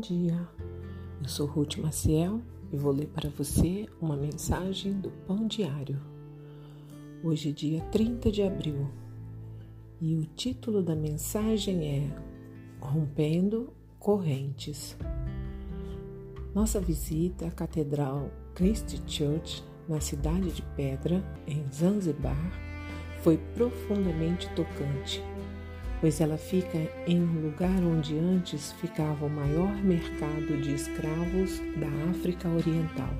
dia, 0.00 0.48
eu 1.22 1.28
sou 1.28 1.46
Ruth 1.46 1.76
Maciel 1.76 2.40
e 2.72 2.76
vou 2.76 2.92
ler 2.92 3.08
para 3.08 3.28
você 3.28 3.86
uma 4.00 4.16
mensagem 4.16 4.94
do 4.94 5.10
Pão 5.10 5.46
Diário. 5.46 6.00
Hoje 7.22 7.52
dia 7.52 7.80
30 7.92 8.32
de 8.32 8.42
abril 8.42 8.88
e 10.00 10.16
o 10.16 10.24
título 10.24 10.82
da 10.82 10.96
mensagem 10.96 11.86
é 11.86 12.16
Rompendo 12.80 13.72
Correntes. 13.98 14.96
Nossa 16.54 16.80
visita 16.80 17.46
à 17.46 17.50
Catedral 17.50 18.30
Christ 18.54 19.02
Church, 19.06 19.62
na 19.88 20.00
cidade 20.00 20.50
de 20.50 20.62
Pedra, 20.74 21.22
em 21.46 21.64
Zanzibar, 21.70 22.50
foi 23.22 23.38
profundamente 23.54 24.48
tocante 24.54 25.22
pois 26.00 26.20
ela 26.20 26.36
fica 26.36 26.78
em 27.06 27.20
um 27.20 27.42
lugar 27.42 27.82
onde 27.82 28.18
antes 28.18 28.72
ficava 28.72 29.26
o 29.26 29.30
maior 29.30 29.74
mercado 29.82 30.60
de 30.60 30.74
escravos 30.74 31.60
da 31.76 32.10
África 32.10 32.48
Oriental. 32.48 33.14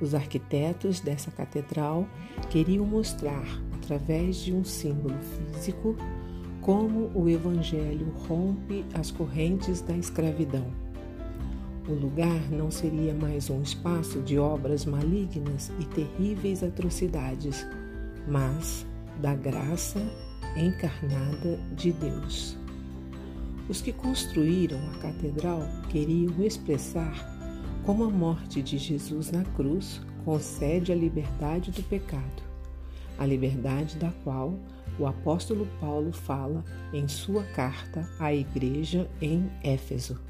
Os 0.00 0.14
arquitetos 0.14 1.00
dessa 1.00 1.30
catedral 1.30 2.06
queriam 2.50 2.86
mostrar, 2.86 3.44
através 3.74 4.36
de 4.36 4.54
um 4.54 4.64
símbolo 4.64 5.16
físico, 5.18 5.96
como 6.60 7.10
o 7.14 7.28
Evangelho 7.28 8.12
rompe 8.28 8.84
as 8.94 9.10
correntes 9.10 9.80
da 9.80 9.96
escravidão. 9.96 10.66
O 11.88 11.92
lugar 11.92 12.50
não 12.50 12.70
seria 12.70 13.14
mais 13.14 13.48
um 13.48 13.62
espaço 13.62 14.20
de 14.20 14.38
obras 14.38 14.84
malignas 14.84 15.72
e 15.80 15.84
terríveis 15.86 16.62
atrocidades, 16.62 17.66
mas 18.26 18.86
da 19.20 19.34
graça 19.34 19.98
encarnada 20.56 21.58
de 21.76 21.92
Deus. 21.92 22.56
Os 23.68 23.82
que 23.82 23.92
construíram 23.92 24.78
a 24.90 24.98
catedral 24.98 25.62
queriam 25.88 26.42
expressar 26.42 27.12
como 27.84 28.04
a 28.04 28.10
morte 28.10 28.62
de 28.62 28.78
Jesus 28.78 29.30
na 29.30 29.44
cruz 29.44 30.00
concede 30.24 30.92
a 30.92 30.94
liberdade 30.94 31.70
do 31.70 31.82
pecado, 31.82 32.42
a 33.18 33.26
liberdade 33.26 33.96
da 33.96 34.10
qual 34.24 34.58
o 34.98 35.06
apóstolo 35.06 35.66
Paulo 35.80 36.12
fala 36.12 36.64
em 36.92 37.06
sua 37.06 37.44
carta 37.44 38.08
à 38.18 38.32
igreja 38.34 39.08
em 39.20 39.50
Éfeso. 39.62 40.20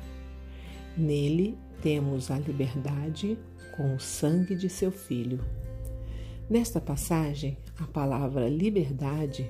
Nele 0.96 1.56
temos 1.80 2.30
a 2.30 2.38
liberdade 2.38 3.38
com 3.76 3.94
o 3.94 4.00
sangue 4.00 4.56
de 4.56 4.68
seu 4.68 4.90
filho. 4.90 5.40
Nesta 6.50 6.80
passagem, 6.80 7.56
a 7.78 7.86
palavra 7.86 8.48
liberdade 8.48 9.48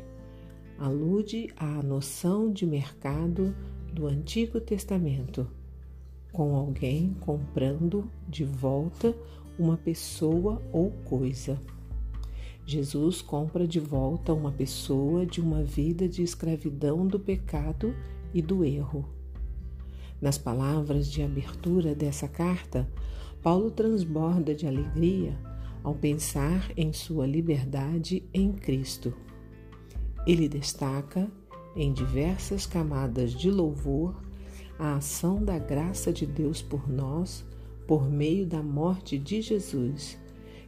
alude 0.78 1.48
à 1.56 1.82
noção 1.82 2.52
de 2.52 2.64
mercado 2.64 3.52
do 3.92 4.06
Antigo 4.06 4.60
Testamento, 4.60 5.46
com 6.32 6.54
alguém 6.54 7.16
comprando 7.20 8.08
de 8.28 8.44
volta 8.44 9.12
uma 9.58 9.76
pessoa 9.76 10.62
ou 10.72 10.92
coisa. 11.04 11.58
Jesus 12.64 13.20
compra 13.20 13.66
de 13.66 13.80
volta 13.80 14.32
uma 14.32 14.52
pessoa 14.52 15.26
de 15.26 15.40
uma 15.40 15.64
vida 15.64 16.08
de 16.08 16.22
escravidão 16.22 17.06
do 17.06 17.18
pecado 17.18 17.92
e 18.32 18.40
do 18.40 18.64
erro. 18.64 19.08
Nas 20.20 20.38
palavras 20.38 21.10
de 21.10 21.22
abertura 21.22 21.94
dessa 21.94 22.28
carta, 22.28 22.88
Paulo 23.42 23.70
transborda 23.70 24.54
de 24.54 24.66
alegria 24.66 25.36
ao 25.82 25.94
pensar 25.94 26.70
em 26.76 26.92
sua 26.92 27.26
liberdade 27.26 28.22
em 28.32 28.52
Cristo. 28.52 29.14
Ele 30.28 30.46
destaca, 30.46 31.26
em 31.74 31.90
diversas 31.90 32.66
camadas 32.66 33.32
de 33.32 33.50
louvor, 33.50 34.14
a 34.78 34.96
ação 34.96 35.42
da 35.42 35.58
graça 35.58 36.12
de 36.12 36.26
Deus 36.26 36.60
por 36.60 36.86
nós 36.86 37.46
por 37.86 38.10
meio 38.10 38.46
da 38.46 38.62
morte 38.62 39.16
de 39.16 39.40
Jesus, 39.40 40.18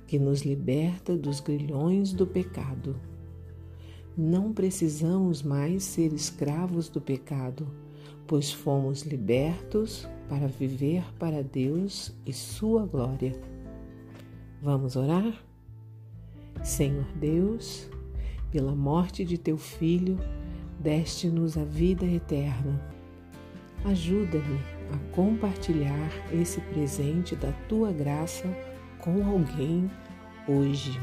que 0.07 0.19
nos 0.19 0.41
liberta 0.41 1.15
dos 1.15 1.39
grilhões 1.39 2.15
do 2.15 2.27
pecado. 2.27 2.97
Não 4.17 4.55
precisamos 4.55 5.43
mais 5.43 5.85
ser 5.85 6.15
escravos 6.15 6.89
do 6.89 6.99
pecado, 6.99 7.69
pois 8.27 8.51
fomos 8.51 9.03
libertos 9.03 10.09
para 10.31 10.49
viver 10.49 11.05
para 11.19 11.43
Deus 11.43 12.17
e 12.25 12.33
Sua 12.33 12.87
glória. 12.87 13.39
Vamos 14.63 14.97
orar? 14.97 15.45
Senhor 16.65 17.05
Deus, 17.17 17.91
pela 18.51 18.75
morte 18.75 19.25
de 19.25 19.39
teu 19.39 19.57
filho, 19.57 20.19
deste-nos 20.79 21.57
a 21.57 21.65
vida 21.65 22.05
eterna. 22.05 22.81
Ajuda-me 23.85 24.59
a 24.93 25.15
compartilhar 25.15 26.11
esse 26.33 26.61
presente 26.61 27.37
da 27.37 27.53
tua 27.69 27.93
graça 27.93 28.47
com 28.99 29.25
alguém 29.25 29.91
hoje. 30.47 30.99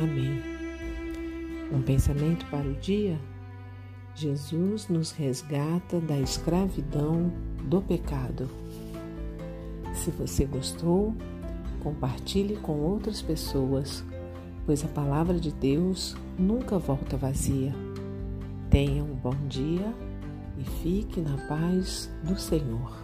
Amém. 0.00 0.40
Um 1.72 1.82
pensamento 1.82 2.46
para 2.46 2.66
o 2.66 2.74
dia? 2.74 3.18
Jesus 4.14 4.88
nos 4.88 5.10
resgata 5.10 5.98
da 6.00 6.18
escravidão 6.18 7.32
do 7.64 7.80
pecado. 7.80 8.48
Se 9.94 10.10
você 10.10 10.44
gostou, 10.44 11.14
compartilhe 11.82 12.56
com 12.56 12.78
outras 12.78 13.22
pessoas 13.22 14.04
pois 14.64 14.84
a 14.84 14.88
palavra 14.88 15.38
de 15.38 15.52
Deus 15.52 16.16
nunca 16.38 16.78
volta 16.78 17.16
vazia. 17.16 17.74
Tenha 18.70 19.02
um 19.02 19.14
bom 19.14 19.36
dia 19.48 19.92
e 20.58 20.64
fique 20.82 21.20
na 21.20 21.36
paz 21.48 22.10
do 22.22 22.38
Senhor. 22.38 23.02